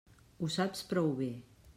Ho 0.39 0.47
saps 0.55 0.81
prou 0.93 1.11
bé. 1.21 1.29